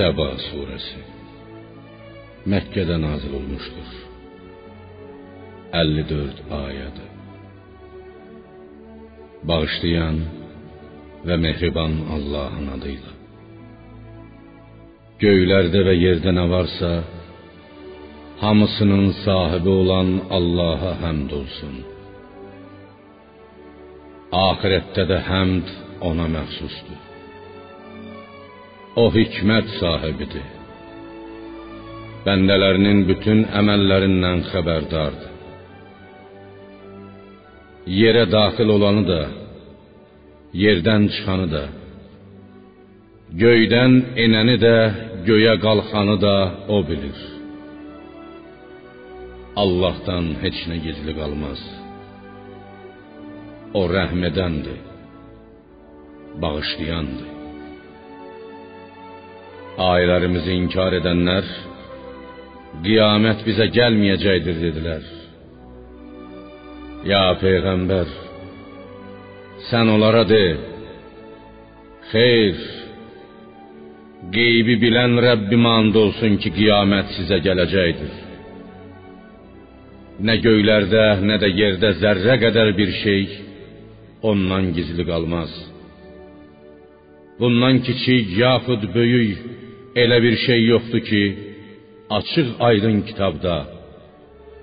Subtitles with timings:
[0.00, 1.00] Səba surəsi
[2.48, 3.88] Məkkədə nazil olmuşdur.
[5.76, 7.10] 54 ayədir.
[9.50, 10.22] Bağışlayan
[11.28, 13.12] və mehriban Allahın adıyla.
[15.26, 16.92] Göylərdə və yerdə nə varsa,
[18.46, 21.76] hamısının sahibi olan Allaha həmd olsun.
[24.48, 25.76] Axirətdə də həmd
[26.12, 27.09] ona məxsusdur.
[28.98, 30.46] O hikmət sahibidir.
[32.26, 35.28] Bəndələrinin bütün əməllərindən xəbərdardır.
[38.00, 39.20] Yerə daxil olanı da,
[40.64, 41.64] yerdən çıxanı da,
[43.42, 44.76] göydən enəni də,
[45.28, 46.36] göyə qalxanı da
[46.74, 47.18] o bilir.
[49.62, 51.62] Allahdan heç nə gizli qalmaz.
[53.78, 54.80] O rəhm edəndir,
[56.42, 57.39] bağışlayandır.
[59.78, 61.46] Ayələrimizi inkar edənlər
[62.84, 65.04] qiyamət bizə gəlməyəcəkdir dedilər.
[67.06, 68.10] Ya peyğəmbər,
[69.70, 70.42] sən onlara de:
[72.10, 72.58] Xeyr,
[74.34, 78.16] qeybi bilən Rəbbim and olsun ki, qiyamət sizə gələcəkdir.
[80.26, 83.22] Nə göylərdə, nə də yerdə zərrə qədər bir şey
[84.30, 85.52] ondan gizli qalmaz.
[87.40, 89.38] Bundan kiçik yaxud böyük
[90.02, 91.22] elə bir şey yoxdur ki,
[92.18, 93.54] açıq aydın kitabda,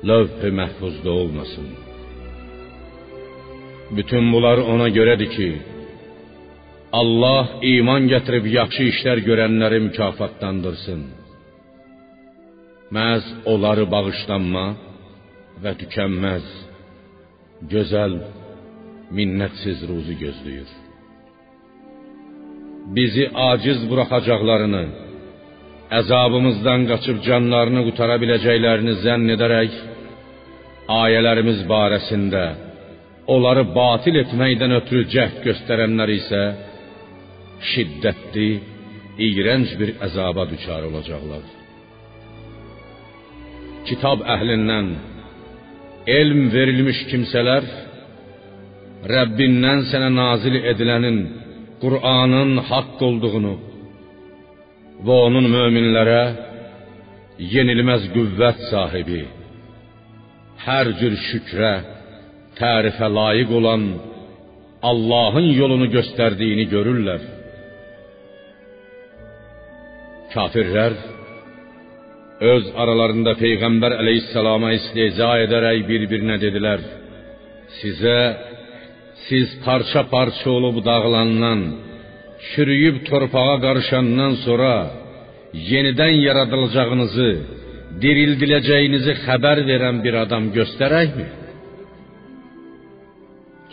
[0.09, 1.67] lövh-i məhfuzda olmasın.
[3.98, 5.50] Bütün bunlar ona görədir ki,
[7.00, 11.02] Allah iman gətirib yaxşı işlər görənləri mükafatlandırsın.
[12.95, 14.66] Məhz onları bağışlanma
[15.64, 16.48] və tükənməz,
[17.73, 18.14] gözəl,
[19.17, 20.86] minnətsiz ruzu gözləyir.
[22.95, 24.83] Bizi aciz buraxacaqlarını,
[25.99, 29.73] əzabımızdan qaçıb canlarını qutara biləcəklərini zənn edərək
[31.02, 32.43] ayələrimiz barəsində
[33.33, 36.43] onları batil etməkdən ötürü cəhd göstərənlər isə
[37.71, 38.49] şiddətli,
[39.27, 41.43] iyrənc bir əzaba düçar olacaqlar.
[43.87, 44.93] Kitab əhlindən
[46.20, 47.67] elm verilmiş kimsələr
[49.11, 51.20] Rəbbindən sənə nazil edilənin
[51.83, 53.55] Qur'anın haqq olduğunu
[55.05, 56.23] və onun möminlərə
[57.54, 59.23] yenilməz qüvvət sahibi,
[60.65, 61.73] hər cür şükrə,
[62.58, 63.83] tərifə layiq olan
[64.89, 67.21] Allahın yolunu göstərdiyini görürlər.
[70.33, 70.98] Kafirlər
[72.54, 76.83] öz aralarında peyğəmbər əleyhissalama istehza edərək bir-birinə dedilər:
[77.80, 78.17] Sizə
[79.26, 81.61] siz parça-parça olub dağılandan,
[82.50, 84.73] çürüyüb torpağa qarışandan sonra
[85.72, 87.32] yenidən yaradılacağınızı,
[88.04, 91.27] dirildiləcəyinizi xəbər verən bir adam göstərəkmi?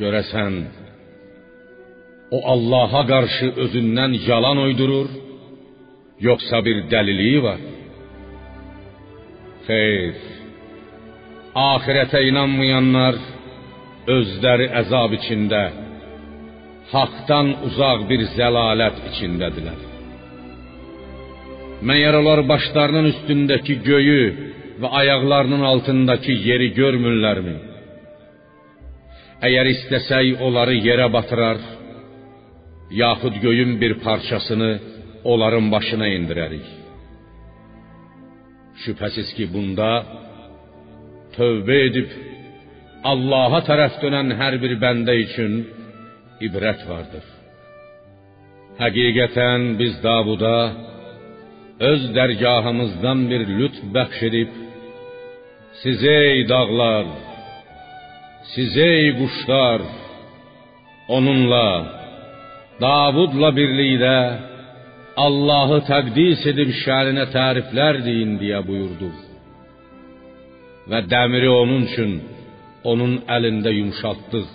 [0.01, 0.55] Görəsən
[2.37, 5.09] o Allaha qarşı özündən yalan uydurur,
[6.29, 7.61] yoxsa bir dəliliyi var?
[9.69, 10.17] Xeyr.
[11.73, 13.15] Axirətə inanmayanlar
[14.11, 15.63] özləri əzab içində,
[16.93, 19.81] haqdan uzaq bir zəlalət içindədirlər.
[21.85, 24.25] Məyər onlar başlarının üstündəki göyü
[24.81, 27.57] və ayaqlarının altındakı yeri görmürlərmi?
[29.45, 31.59] Əgər istəsək onları yerə batırar,
[32.91, 34.71] yaxud göyün bir parçasını
[35.25, 36.67] onların başına indirərik.
[38.85, 39.91] Şübhəsiz ki, bunda
[41.37, 42.09] tövbə edib
[43.05, 45.59] Allaha tərəf dönən hər bir bəndə üçün
[46.47, 47.25] ibrət vardır.
[48.81, 50.59] Həqiqətən biz Davuda
[51.91, 54.55] öz dərgahımızdan bir lütf bəxş edib,
[55.83, 57.07] siz ey dağlar,
[58.55, 59.85] siz ey quşlar,
[61.17, 61.69] onunla,
[62.81, 64.19] Davudla birlikdə
[65.27, 69.19] Allahı təqdis edib şərinə təriflər deyin deyə buyurduq.
[70.91, 72.17] Və dəmiri onun üçün
[72.91, 74.49] onun əlində yumşaltdıq.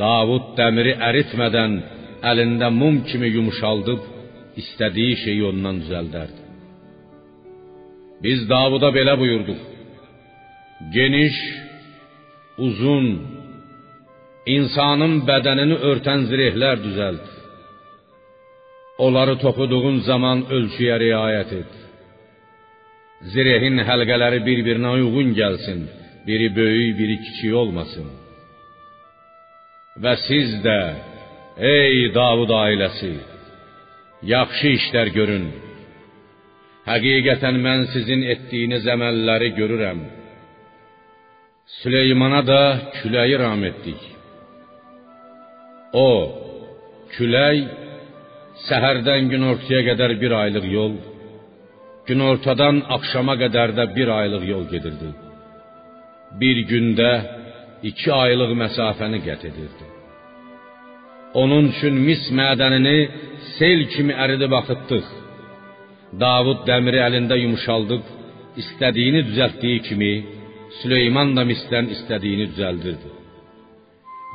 [0.00, 1.74] Davud dəmiri əritmədən
[2.30, 4.08] əlində mum kimi yumşaldıb
[4.62, 6.40] istədiyi şeyi ondan düzəldərdi.
[8.24, 9.60] Biz Davuda belə buyurduq:
[10.96, 11.36] Geniş,
[12.66, 13.06] uzun,
[14.56, 17.28] insanın bədənini örtən zirehlər düzəlt.
[19.04, 21.72] Onları toxuduğun zaman ölçüyə riayət et.
[23.32, 25.80] Zirehin həlqələri bir-birinə uyğun gəlsin.
[26.26, 28.06] Biri böyük, biri kiçik olmasın.
[30.02, 30.78] Və siz də,
[31.58, 33.12] ey Davud ailəsi,
[34.34, 35.46] yaxşı işlər görün.
[36.86, 40.00] Həqiqətən mən sizin etdiyiniz əməlləri görürəm.
[41.80, 42.62] Süleymana da
[42.98, 44.00] küləyi ram etdik.
[46.06, 46.08] O,
[47.14, 47.58] külək
[48.68, 50.96] səhərdən günortaya qədər bir aylıq yol,
[52.08, 55.10] günortadan axşama qədər də bir aylıq yol gedirdi.
[56.40, 57.12] Bir gündə
[57.90, 59.86] iki aylıq məsafəni qət edirdi.
[61.42, 62.98] Onun üçün mis mədənini
[63.56, 65.08] sel kimi əridib axıtdıq.
[66.24, 68.04] Davud dəmiri əlində yumşaldıb,
[68.62, 70.14] istədiyini düzəltdiyi kimi,
[70.80, 73.10] Süleyman da misdən istədiyini düzəldirdi.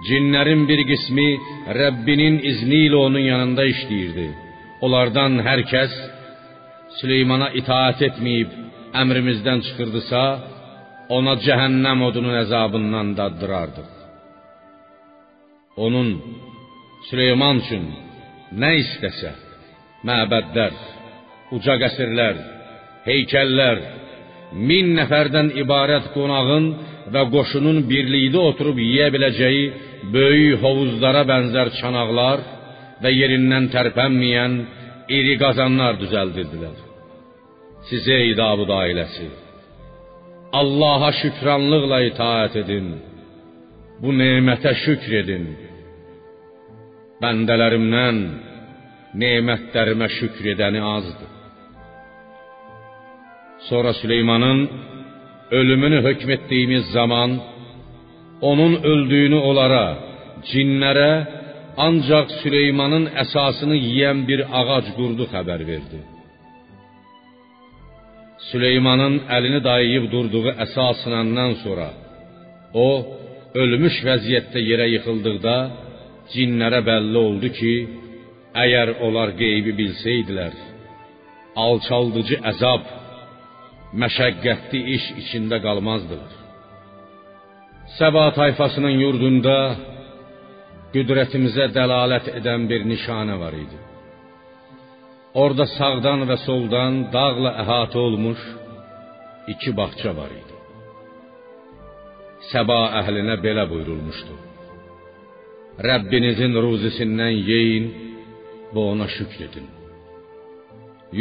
[0.08, 1.30] Cinlərin bir qismi
[1.80, 4.28] Rəbbinin izni ilə onun yanında işləyirdi.
[4.86, 5.96] Onlardan hər kəs
[7.00, 8.54] Süleymana itaat etməyib
[9.02, 10.22] əmrimizdən çıxırdısa,
[11.16, 13.90] ona cəhənnəm odunun əzabından daddırardıq.
[15.86, 16.10] Onun
[17.08, 17.84] Süleyman üçün
[18.62, 19.32] nə istəsə,
[20.08, 20.74] məbədlər,
[21.56, 22.40] uca qəsrlər,
[23.08, 23.82] heykəllər,
[24.70, 26.68] min nəfərdən ibarət qonağın
[27.14, 29.66] və qoşunun birlikdə oturub yeyə biləcəyi
[30.16, 32.44] böyük hovuzlara bənzər çanaqlar
[33.04, 34.58] və yerindən tərpənməyən
[35.18, 36.78] iri qazanlar düzəldirdilər.
[37.88, 39.30] Sizə ey Davud ailəsi,
[40.54, 42.88] Allaha şükranlıqla itaat edin.
[44.02, 45.46] Bu nemətə şükr edin.
[47.22, 48.18] Bəndələrimdən
[49.24, 51.32] nemətlərimə şükr edəni azdır.
[53.70, 54.70] Sonra Süleymanın
[55.52, 57.40] ölümünü hökm etdiyimiz zaman
[58.42, 59.86] onun öldüyünü onlara,
[60.50, 61.12] cinlərə
[61.78, 66.00] ancaq Süleymanın əsasını yeyən bir ağac qurdu xəbər verdi.
[68.50, 71.88] Süleymanın əlini dayayıb durduğu əsasınandan sonra
[72.74, 72.88] o
[73.62, 75.56] ölmüş vəziyyətdə yerə yıxıldıqda
[76.34, 77.74] cinlərə bəlli oldu ki,
[78.64, 80.54] əgər onlar qeybi bilsəydilər,
[81.66, 82.84] alçaldıcı əzab,
[84.04, 86.32] məşəqqətli iş içində qalmazdılar.
[87.98, 89.58] Səba tayfasının yurdunda
[90.94, 93.78] qüdrətimizə dəlalət edən bir nişanə var idi.
[95.42, 98.42] Orada sağdan və soldan dağla əhatə olmuş
[99.54, 100.56] iki bağça var idi.
[102.52, 104.36] Səba əhlinə belə buyurulmuşdu:
[105.88, 107.86] Rəbbinizin ruzisindən yeyin
[108.74, 109.68] və ona şükr edin.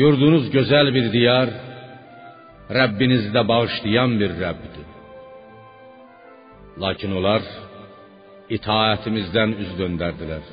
[0.01, 1.53] Yurdunuz gözəl bir diyar,
[2.79, 4.87] Rəbbinizi də bağışlayan bir Rəbbdir.
[6.83, 7.45] Lakin onlar
[8.57, 10.45] itaətimizdən üz döndərdilər.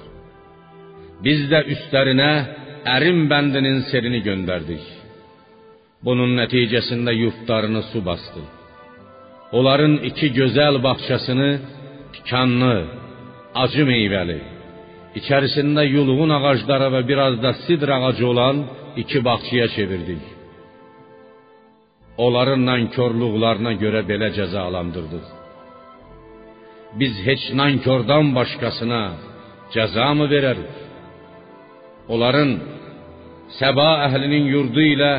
[1.26, 2.34] Biz də üstlərinə
[2.86, 4.84] ərin bəndinin serini göndərdik.
[6.04, 8.44] Bunun nəticəsində yurtlarını su bastı.
[9.58, 11.52] Onların iki gözəl bağçasını
[12.14, 12.76] tikanlı,
[13.64, 14.40] acı meyvəli,
[15.20, 18.58] içərisində yulğun ağacları və biraz da sidr ağacı olan
[19.02, 20.24] iki bağçaya çevirdik.
[22.26, 25.28] Onların nankörlüklərine görə belə cəzalandırdıq.
[27.00, 29.04] Biz heç nankordan başqasına
[29.74, 30.83] cəza mı verərik?
[32.12, 32.52] Onların
[33.60, 35.12] Səba əhlinin yurdu ilə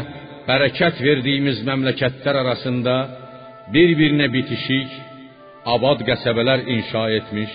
[0.49, 2.95] bərəkət verdiyimiz məmləkətlər arasında
[3.75, 4.97] bir-birinə bitişik
[5.75, 7.53] abad qəsəbələr inşa etmiş,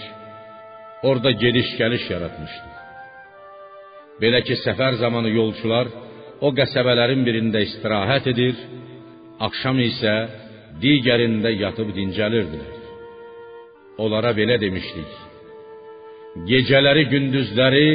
[1.10, 2.70] orada gediş-gəliş yaratmışdı.
[4.22, 5.92] Belə ki, səfər zamanı yolçular
[6.42, 8.56] o qəsəbələrin birində istirahət edir,
[9.48, 10.16] axşam isə
[10.82, 12.76] digərində yatıb dincəlirdilər.
[14.00, 15.29] Onlara belə demişdik:
[16.50, 17.88] Gecələri, gündüzləri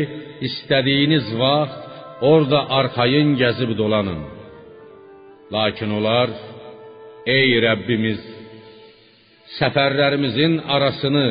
[0.49, 4.23] istədiyiniz vaxt orada arxayın gəzib dolanın.
[5.55, 6.33] Lakin onlar:
[7.37, 8.21] Ey Rəbbimiz,
[9.59, 11.29] səfərlərimizin arasını,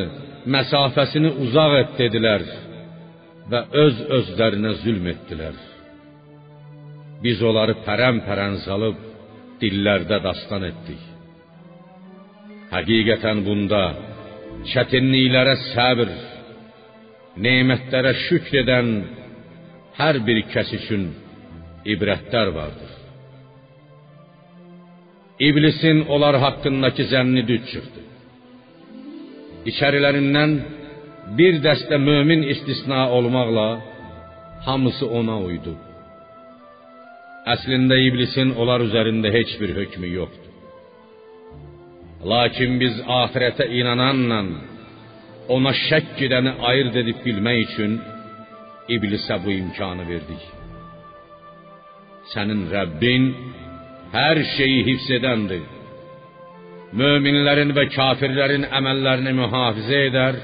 [0.54, 2.44] məsafəsini uzaq et dedilər
[3.52, 5.56] və öz özlərinə zülm etdilər.
[7.24, 8.96] Biz onları pərən-pərən salıb
[9.60, 11.02] dillərdə dastan etdik.
[12.72, 13.82] Həqiqətən bunda
[14.72, 16.10] çətinliklərə səbr,
[17.36, 18.90] nemətlərə şükr edən
[19.98, 21.08] hər bir kəs üçün
[21.94, 22.92] ibrətlər vardır.
[25.48, 28.02] İblisin onlar haqqındakı zənni düz çıxdı.
[29.70, 30.52] İçərilərindən
[31.38, 33.68] bir dəstə mömin istisna olmaqla
[34.66, 35.74] hamısı ona uydu.
[37.54, 40.52] Əslində iblisin onlar üzərində heç bir hökmü yoxdur.
[42.32, 44.40] Lakin biz axirətə inananla
[45.48, 47.98] ona şək edəni ayırt edib bilmək üçün
[48.94, 50.44] iblisə bu imkanı verdik.
[52.32, 53.24] Sənin Rəbbin
[54.14, 55.64] hər şeyi hifz edəndir.
[57.00, 60.38] Möminlərin və kafirlərin əməllərini mühafizə edər,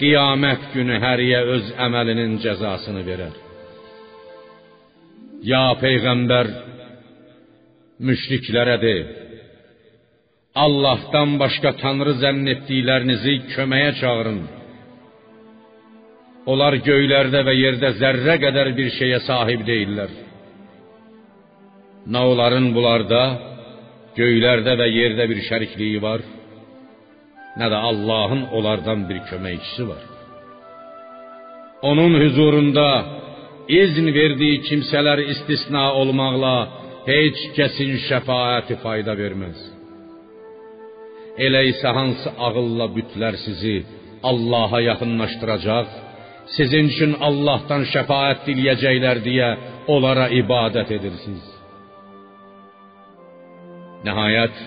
[0.00, 3.36] qiyamət günü həriyə öz əməlinin cəzasını verər.
[5.46, 6.50] Ya peyğəmbər
[8.08, 8.94] müşriklərə de:
[10.54, 14.40] Allahdan başqa tanrı zənn etdiklərinizi köməyə çağırın.
[16.50, 20.10] Onlar göylərdə və yerdə zərrə qədər bir şeyə sahib deyillər.
[22.10, 23.22] Nə onların bunlarda
[24.18, 26.26] göylərdə və yerdə bir şərikliyi var,
[27.60, 30.04] nə də Allahın onlardan bir köməkçisi var.
[31.90, 32.88] Onun huzurunda
[33.68, 36.56] izn verdiyi kimsələr istisna olmaqla
[37.06, 39.69] heç kəsin şəfaəti fayda verməz.
[41.38, 43.76] Elə isə hansı ağılla bütlər sizi
[44.30, 45.88] Allaha yaxınlaşdıracaq,
[46.56, 49.48] sizin üçün Allahdan şəfaət diləyəcəklər deyə
[49.94, 51.46] onlara ibadət edirsiniz.
[54.06, 54.60] Nəhayət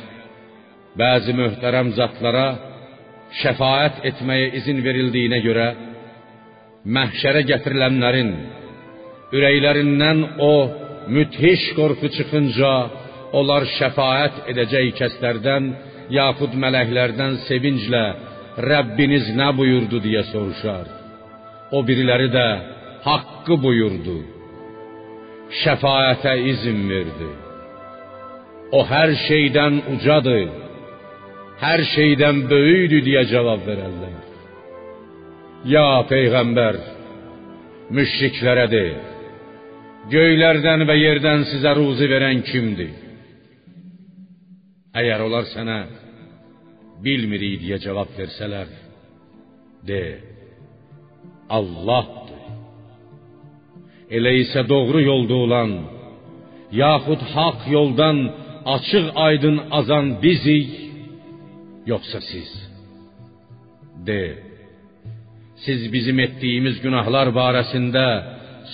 [1.00, 2.48] bəzi möhtərəm zatlara
[3.42, 5.68] şəfaət etməyə izin verildiyinə görə
[6.96, 8.34] məhşərə gətirilənlərin
[9.34, 10.54] ürəklərindən o
[11.16, 12.74] müthiş qorxu çıxınca
[13.40, 15.72] onlar şəfaət edəcək kəslərdən
[16.12, 18.04] yaxud mələklərdən sevinclə
[18.70, 20.86] Rəbbiniz nə buyurdu deyə soruşar.
[21.76, 22.48] O biriləri də
[23.06, 24.18] haqqı buyurdu.
[25.62, 27.30] Şəfaətə izin verdi.
[28.78, 30.52] O hər şeydən ucadır.
[31.64, 34.20] Hər şeydən böyükdür deyə cavab verərlər.
[35.74, 36.80] Ya peyğəmbər,
[37.96, 38.86] müşriklərə de:
[40.12, 43.03] Göylərdən və yerdən sizə ruzi verən kimdir?
[44.94, 45.78] Əgər onlar sənə
[47.02, 48.70] bilmirik deyə cavab versələr,
[49.88, 50.04] de:
[51.58, 52.44] Allahdır.
[54.14, 55.72] Elə isə doğru yolda olan,
[56.84, 58.18] yaxud haqq yoldan
[58.76, 60.72] açıq aydın azan bizik,
[61.92, 62.52] yoxsa siz?
[64.08, 64.24] De:
[65.66, 68.06] Siz bizim etdiyimiz günahlar barəsində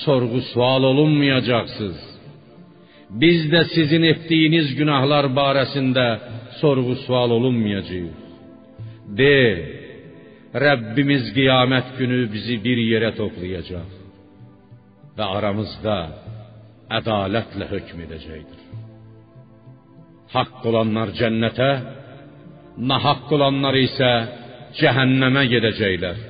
[0.03, 2.08] sorgu sual olunmayacaqsınız.
[3.09, 6.05] Biz də sizin etdiyiniz günahlar barəsində
[6.59, 8.17] sorgu sual olunmayacağıq.
[9.19, 9.37] De,
[10.65, 13.89] Rəbbimiz qiyamət günü bizi bir yerə toplayacaq
[15.17, 15.97] və aramızda
[16.99, 18.61] ədalətlə hökm edəcəkdir.
[20.33, 21.69] Haqq olanlar cənnətə,
[22.91, 24.11] nahaqq olanlar isə
[24.79, 26.21] cəhənnəmə gedəcəklər.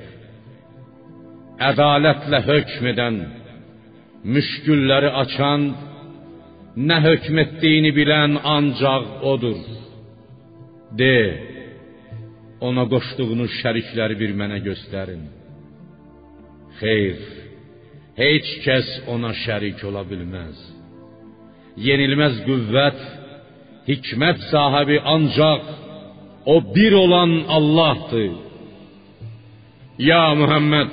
[1.70, 3.20] Ədalətlə hökm edən
[4.34, 5.68] müşkülləri açan,
[6.88, 9.60] nə hökm etdiyini bilən ancaq odur.
[11.00, 11.16] De,
[12.66, 15.22] ona qoşduğunuz şərikləri bir mənə göstərin.
[16.80, 17.18] Xeyr,
[18.22, 20.56] heç kəs ona şərik ola bilməz.
[21.86, 23.00] Yenilməz qüvvət,
[23.90, 25.62] hikmət sahibi ancaq
[26.54, 28.32] o bir olan Allahdır.
[30.10, 30.92] Ya Muhammed,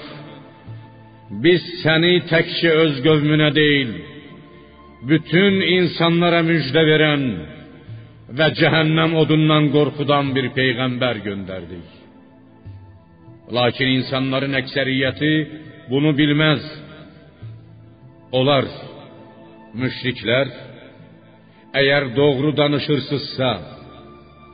[1.44, 3.92] biz səni təkcə öz qövmünə deyil,
[5.06, 7.24] bütün insanlara müjdə verən
[8.38, 11.88] və cəhənnəm odundan qorxudan bir peyğəmbər göndərdik.
[13.58, 15.34] Lakin insanların əksəriyyəti
[15.92, 16.64] bunu bilməz.
[18.38, 18.66] Onlar
[19.82, 20.50] müşriklər
[21.80, 23.52] əgər doğru danışırsınızsa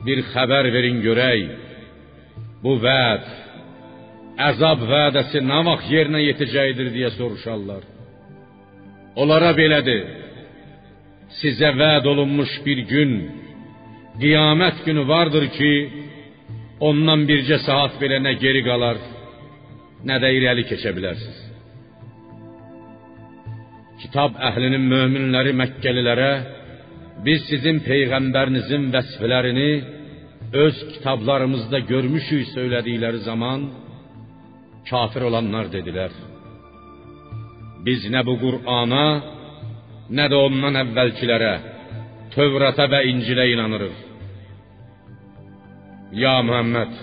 [0.06, 1.48] bir xəbər verin görək.
[2.62, 3.24] Bu vəd
[4.50, 7.82] əzab vədəsi nə vaxt yerinə yetəcəkdir deyə soruşarlar.
[9.16, 10.23] Onlara belədir.
[11.40, 13.12] Sizə vəd olunmuş bir gün,
[14.22, 15.72] qiyamət günü vardır ki,
[16.88, 19.00] ondan bircə saat belə nə geri qalar,
[20.08, 21.40] nə də irəli keçə bilərsiniz.
[24.04, 26.32] Kitab əhlinin möminləri Məkkəlilərə
[27.26, 29.70] biz sizin peyğəmbərinizin vəsfələrini
[30.64, 33.68] öz kitablarımızda görmüşük söylədikləri zaman
[34.90, 36.12] kafir olanlar dedilər.
[37.86, 39.06] Biz nə bu Qur'ana,
[40.10, 41.54] nə də ondan əvvəlkilərə,
[42.34, 43.98] Tövrata və İncilə inanırıq.
[46.18, 46.96] Ya Muhammed,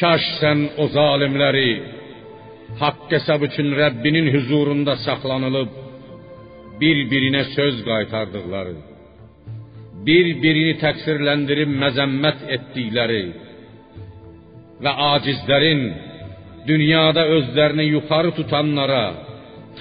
[0.00, 1.70] kaş sən o zalimləri
[2.80, 5.70] haqq hesab üçün Rəbbinin huzurunda saxlanılıb
[6.80, 8.76] bir-birinə söz qaytardıqları,
[10.06, 13.24] bir-birini təqsirləndirib məzəmmət etdikləri
[14.84, 15.82] və acizlərin
[16.68, 19.04] dünyada özlərini yuxarı tutanlara,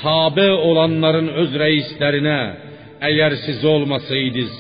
[0.02, 2.40] tabe olanların öz rəislərinə,
[3.10, 4.54] əgər siz olmasaydınız,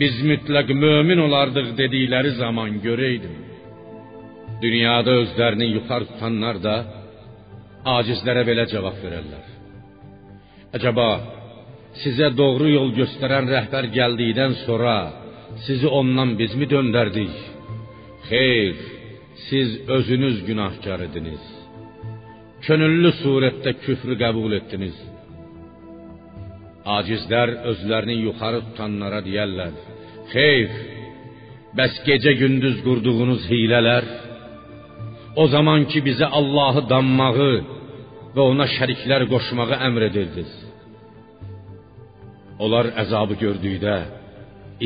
[0.00, 3.36] biz mütləq mömin olardıq dedikləri zaman görəydim.
[4.62, 6.76] Dünyada özlərini yuxarı tutanlar da
[7.96, 9.44] acizlərə belə cavab verərlər.
[10.76, 11.08] Əcaba
[12.02, 14.96] sizə doğru yol göstərən rəhbər gəldikdən sonra
[15.66, 17.36] sizi ondan bizmi döndərdik?
[18.28, 18.74] Xeyr,
[19.48, 21.57] siz özünüz günahkar idiniz.
[22.66, 24.96] Könüllü surətdə küfrü qəbul etdiniz.
[26.98, 29.74] Acizlər özlərini yuxarı tutanlara deyərlər:
[30.32, 30.70] "Xeyr,
[31.78, 34.04] bəs gecə gündüz qurduğunuz hilələr
[35.42, 37.52] o zaman ki bizə Allahı danmağı
[38.34, 40.52] və ona şəriklər qoşmağı əmr edirdiniz.
[42.64, 43.96] Onlar əzabı gördükdə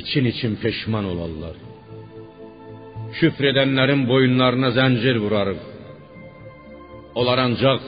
[0.00, 1.56] için-için peşman olarlar.
[3.18, 5.62] Küfr edənlərin boyunlarına zəncir vurarıq.
[7.18, 7.82] Onlar ancaq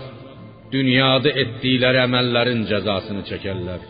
[0.74, 3.82] dünyada etdikləri əməllərin cəzasını çəkərlər.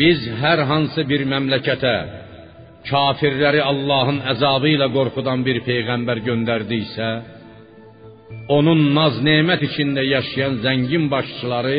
[0.00, 1.96] Biz hər hansı bir məmləkətə
[2.90, 7.08] kafirləri Allahın əzabı ilə qorxudan bir peyğəmbər göndərdiksə,
[8.56, 11.78] onun naz-nemət içində yaşayan zəngin başçıları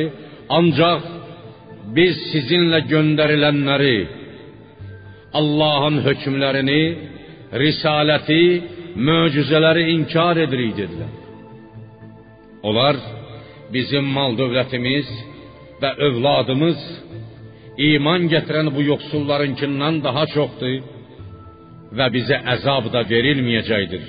[0.58, 1.06] ancaq
[1.98, 3.98] biz sizinlə göndərilənləri
[5.40, 6.84] Allahın hökmlərini,
[7.62, 8.44] risaləti,
[9.10, 11.27] möcüzələri inkar edirik dedilər.
[12.64, 12.98] Onlar
[13.74, 15.10] bizim mal dövlətimiz
[15.82, 16.84] və övladımız
[17.90, 20.78] iman gətirən bu yoxsullarınkindən daha çoxdur
[21.98, 24.06] və bizə əzab da verilməyəcəkdir.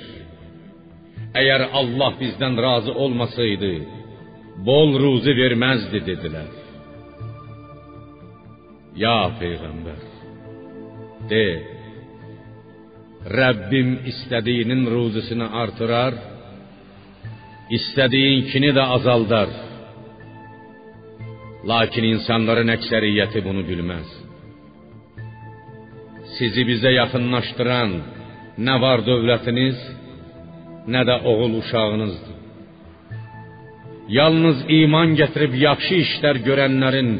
[1.39, 3.73] Əgər Allah bizdən razı olmasaydı,
[4.65, 6.49] bol ruzi verməzdi dedilər.
[8.99, 10.01] Ya peyğəmbər,
[11.29, 11.45] de,
[13.39, 16.15] Rəbbim istədiyinin ruzisini artırar,
[17.77, 19.51] istədiyinkini də azaldar.
[21.69, 24.09] Lakin insanların əksəriyyəti bunu bilməz.
[26.37, 27.95] Sizi bizə yaxınlaşdıran
[28.67, 29.79] nə var dövlətiniz,
[30.93, 32.37] nə də oğul uşağınızdır.
[34.19, 37.11] Yalnız iman gətirib yaxşı işlər görənlərin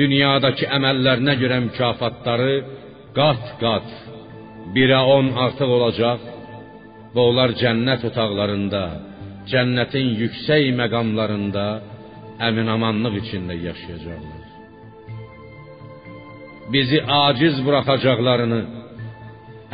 [0.00, 2.54] dünyadakı əməllərinə görə mükafatları
[3.16, 3.88] qat-qat
[4.74, 6.20] birə on artıq olacaq
[7.14, 8.84] və onlar cənnət otaqlarında,
[9.50, 11.66] cənnətin yüksək məqamlarında
[12.48, 14.42] əminamanlıq içində yaşayacaqlar.
[16.72, 18.60] Bizi aciz buraxacaqlarını,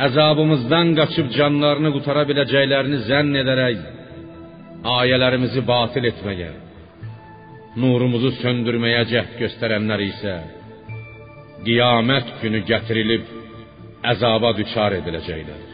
[0.05, 3.77] əzabımızdan qaçıb canlarını qutara biləcəklərini zənn edərək
[4.97, 6.51] ayələrimizi batil etməyə,
[7.81, 10.35] nurumuzu söndürməyə cəhd göstərənlər isə
[11.65, 13.33] qiyamət günü gətirilib
[14.11, 15.65] əzaba düçar ediləcəklər.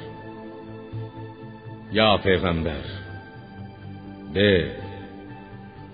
[1.98, 2.90] Ya peyğəmbər,
[4.36, 4.52] de,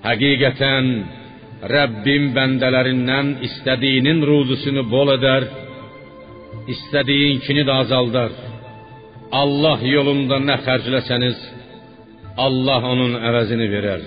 [0.06, 0.90] həqiqətən
[1.74, 5.46] Rəbbim bəndələrindən istədiyinin ruzusunu bol edər,
[6.74, 8.34] istədiyinkini də azaldar.
[9.34, 11.40] Allah yolunda nə xərcləsəniz,
[12.46, 14.04] Allah onun əvəzini verər.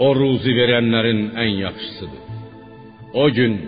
[0.00, 2.22] O ruzi verənlərin ən yaxşısıdır.
[3.22, 3.58] O gün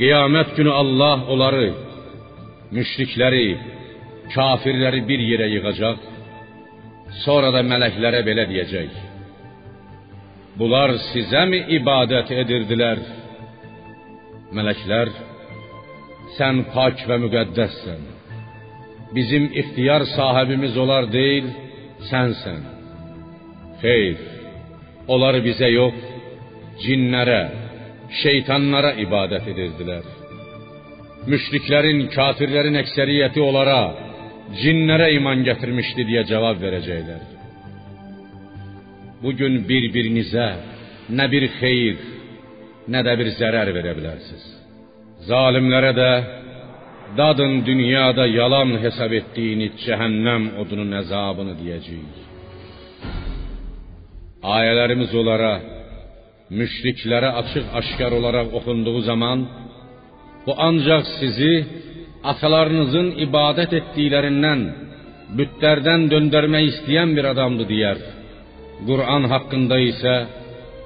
[0.00, 1.68] qiyamət günü Allah onları
[2.76, 3.48] müşrikləri,
[4.34, 6.15] kafirləri bir yerə yığacaq.
[7.24, 8.96] Sonra da mələklərə belə deyəcək:
[10.58, 13.00] Bunlar sizəmi ibadət edirdilər?
[14.56, 15.12] Mələklər:
[16.36, 18.02] Sən pak və müqəddəssən.
[19.16, 21.46] Bizim ixtiyar sahibimiz onlar deyil,
[22.10, 22.62] sənsən.
[23.80, 24.18] Xeyr,
[25.12, 26.00] onlar bizə yox,
[26.82, 27.42] cinlərə,
[28.22, 30.08] şeytanlara ibadət edirdilər.
[31.30, 33.80] Müşriklərin, kafirlərin əksəriyyəti onlara,
[34.54, 37.22] cinlərə iman gətirmişdi deyə cavab verəcəklər.
[39.22, 40.48] Bu gün bir-birinizə
[41.18, 41.96] nə bir xeyir,
[42.92, 44.46] nə də bir zərər verə bilərsiniz.
[45.26, 46.10] Zalimlərə də
[47.18, 52.16] dadın dünyada yalan hesab etdiyiniz cəhənnəm odunun əzabını deyəcəyik.
[54.56, 55.54] Ayələrimiz onlara,
[56.58, 59.38] müşriklərə açıq-aşkar olaraq oxunduğu zaman
[60.46, 61.54] bu ancaq sizi
[62.32, 64.62] atalarınızın ibadət etdiklərindən,
[65.38, 68.00] bütlərdən döndərmək istəyən bir adamdı deyər.
[68.88, 70.14] Qur'an haqqında isə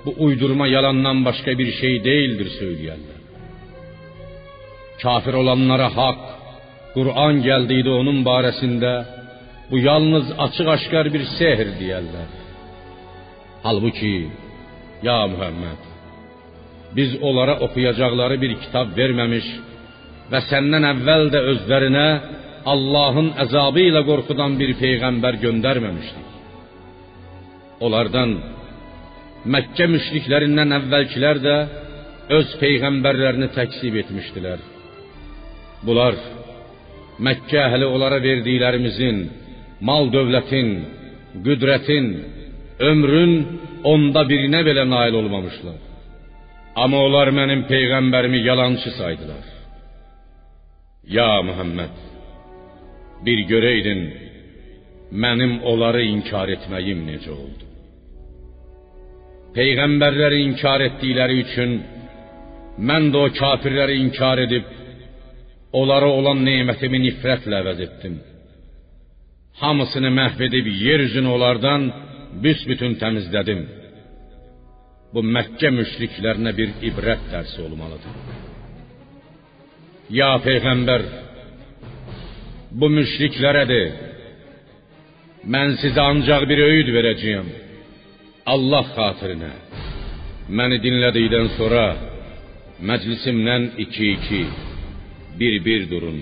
[0.05, 3.19] bu uydurma yalandan başqa bir şey deyildir söyləyərlər.
[5.03, 6.27] Kafir olanlara haqq,
[6.97, 8.93] Qur'an gəldiydi onun barəsində
[9.71, 12.31] bu yalnız açıq-aşkar bir sehr deyərlər.
[13.67, 14.17] Halbuki
[15.09, 15.81] ya Muhammed
[16.97, 19.47] biz onlara oxuyacaqları bir kitab verməmiş
[20.31, 22.07] və səndən əvvəl də özlərinə
[22.73, 26.27] Allahın əzabı ilə qorxudan bir peyğəmbər göndərməmişdik.
[27.81, 28.35] Onlardan
[29.41, 31.55] Məkkə müşriklərindən əvvəlkilər də
[32.37, 34.61] öz peyğəmbərlərini təksib etmişdilər.
[35.87, 36.19] Bunlar
[37.25, 39.23] Məkkə əhli onlara verdiklərimizin,
[39.89, 40.69] mal dövlətin,
[41.47, 42.07] qüdrətin,
[42.91, 43.33] ömrün
[43.93, 45.79] onda birinə belə nail olmamışlar.
[46.85, 49.60] Amma onlar mənim peyğəmbərimi yalançı saydılar.
[51.17, 51.95] Ya Muhammed,
[53.27, 54.01] bir görəydin
[55.23, 57.65] mənim onları inkar etməyim necə oldu?
[59.57, 61.73] Peyğəmbərləri inkar etdikləri üçün
[62.91, 64.69] mən də o kafirləri inkar edib
[65.81, 68.15] onlara olan nemətimi nifrətlə əvəz etdim.
[69.63, 71.89] Hamısını məhv edib yer üzünü onlardan
[72.45, 73.67] büsbütün təmizlədim.
[75.15, 78.15] Bu Məkkə müşriklərinə bir ibrət dərsi olmalıdır.
[80.11, 81.03] Ya peyğəmbər,
[82.75, 83.83] bu müşriklərə de,
[85.55, 87.51] mən sizə ancaq bir öyüd verəcəyəm.
[88.55, 89.51] Allah xatirinə.
[90.59, 91.85] Məni dinlədikdən sonra
[92.91, 94.43] məclisimdən iki-iki,
[95.39, 96.19] bir-bir durun.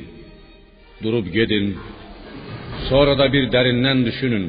[1.02, 1.72] Durub gedin.
[2.90, 4.46] Sonra da bir dərindən düşünün.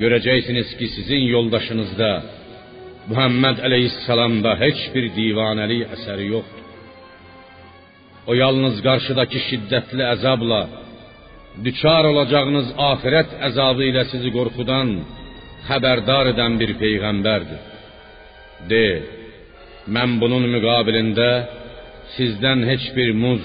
[0.00, 2.10] Görəcəksiniz ki, sizin yoldaşınızda
[3.10, 6.71] Muhammed Əleyhisselamda heç bir divanəlik əsəri yoxdur.
[8.30, 10.60] O yalnız qarşıdakı şiddətli əzabla
[11.64, 14.92] düçar olacağınız axirət əzabı ilə sizi qorxudan
[15.68, 17.60] xəbərdar edən bir peyğəmbərdir.
[18.70, 18.86] De,
[19.96, 21.30] mən bunun müqabilində
[22.16, 23.42] sizdən heç bir muz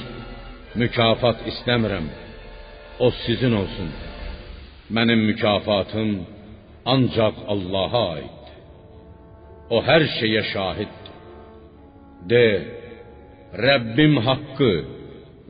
[0.81, 2.07] mükafat istəmirəm.
[3.05, 3.89] O sizin olsun.
[4.95, 6.09] Mənim mükafatım
[6.93, 8.55] ancaq Allah'a aiddir.
[9.75, 11.13] O hər şeyə şahiddir.
[12.31, 12.45] De,
[13.55, 14.73] Rəbbim haqqı,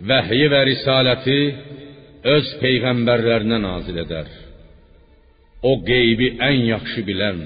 [0.10, 1.40] vəhyi və risaləti
[2.36, 4.30] öz peyğəmbərlərinə nazil edər.
[5.66, 7.42] O qeybi ən yaxşı bilən.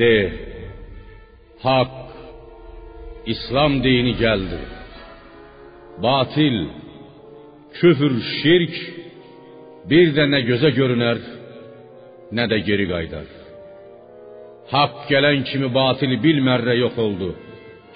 [0.00, 0.16] De,
[1.62, 1.96] haqq,
[3.34, 4.60] İslam dini gəldi.
[6.02, 6.58] Batil,
[7.78, 8.74] küfür, şirk
[9.90, 11.18] bir də nə gözə görünər,
[12.36, 13.28] nə də geri qaydar.
[14.74, 17.30] Haqq gələn kimi batil bilmərrə yox oldu.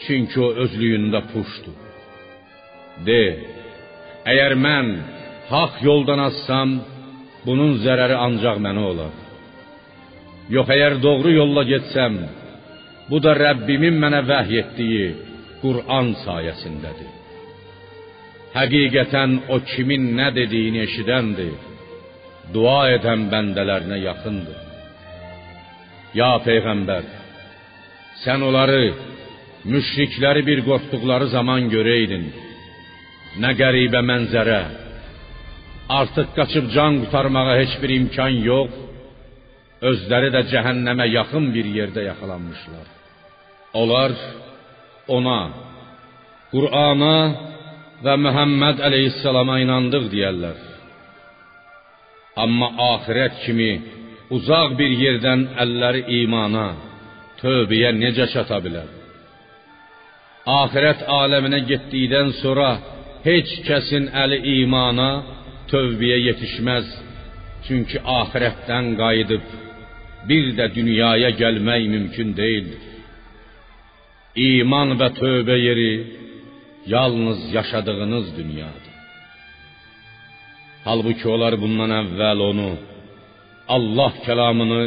[0.04, 1.72] Çünki o özlüyündə puşdu.
[3.06, 3.22] De,
[4.32, 4.88] əgər mən
[5.50, 6.78] haqq yoldan azsam,
[7.46, 9.14] bunun zərəri ancaq mənə olar.
[10.54, 12.18] Yox əgər doğru yolla getsəm,
[13.10, 15.06] bu da Rəbbimin mənə vəhy etdiyi
[15.62, 17.10] Qur'an sayəsindədir.
[18.56, 21.54] Həqiqətən o kimin nə dediyini eşidəndir.
[22.54, 24.58] Dua edən bəndələrinə yaxındır.
[26.18, 27.06] Ya peyğəmbər,
[28.24, 28.82] sən onları
[29.70, 32.24] müşrikləri bir qorxduqları zaman görəydin.
[33.42, 34.62] Nə qəribə mənzərə.
[36.00, 38.72] Artıq qaçıb can qurtarmağa heç bir imkan yox.
[39.90, 42.86] Özləri də cəhənnəmə yaxın bir yerdə yaxalanmışlar.
[43.80, 44.12] Onlar
[45.16, 45.40] ona,
[46.52, 47.16] Qur'ana
[48.04, 50.58] və Məhəmməd əleyhissalama inandıq deyərlər.
[52.44, 53.70] Amma axirət kimi
[54.36, 56.66] uzaq bir yerdən əlləri imana,
[57.40, 59.01] tövbəyə necə çata bilər?
[60.42, 62.72] Axirət aləminə getdikdən sonra
[63.22, 65.10] heç kəsin əli imana,
[65.70, 66.86] tövbəyə yetişməz.
[67.66, 69.44] Çünki axirətdən qayıdıb
[70.28, 72.82] bir də dünyaya gəlmək mümkün deyildir.
[74.34, 75.92] İman və tövbə yeri
[76.86, 78.90] yalnız yaşadığınız dünyadır.
[80.84, 82.70] Halbuki onlar bundan əvvəl onu
[83.68, 84.82] Allah kəlamını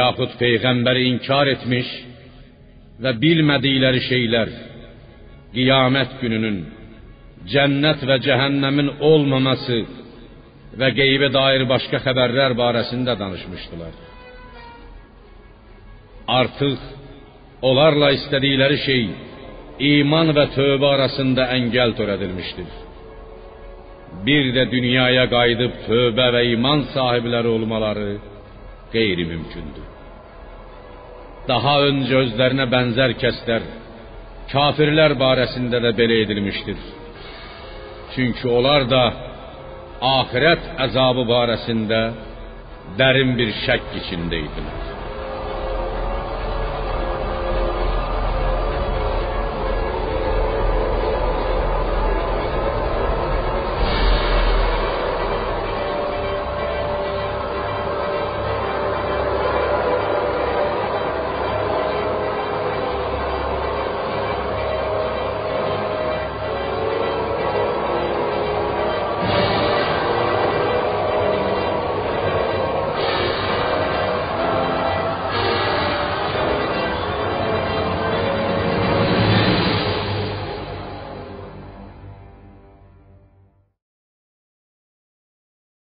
[0.00, 1.88] yaxud peyğəmbəri inkar etmiş
[3.02, 4.48] və bilmədikləri şeylər
[5.54, 6.60] qiyamət gününün
[7.50, 9.80] cənnət və cəhənnəmin olmaması
[10.80, 13.94] və qeybə dair başqa xəbərlər barəsində danışmışdılar.
[16.40, 16.78] Artıq
[17.66, 19.02] onlarla istədikləri şey
[19.96, 22.70] iman və tövbə arasında əngəl törədilmişdir.
[24.26, 28.10] Bir də dünyaya qayıdıb tövbə və iman sahibləri olmaları
[28.94, 29.86] qeyri-mümkündür.
[31.48, 33.66] Daha öncə özlərinə bənzər kəslər
[34.52, 36.78] kafirlər barəsində də belə edilmişdir.
[38.14, 39.02] Çünki onlar da
[40.00, 42.00] axirət əzabı barəsində
[42.98, 44.99] dərin bir şək içində idilər.